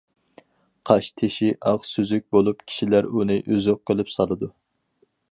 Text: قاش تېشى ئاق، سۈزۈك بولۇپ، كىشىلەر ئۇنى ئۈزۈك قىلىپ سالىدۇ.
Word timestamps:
قاش 0.89 1.09
تېشى 1.21 1.49
ئاق، 1.71 1.83
سۈزۈك 1.89 2.25
بولۇپ، 2.35 2.63
كىشىلەر 2.71 3.09
ئۇنى 3.19 3.37
ئۈزۈك 3.41 3.83
قىلىپ 3.91 4.09
سالىدۇ. 4.15 4.49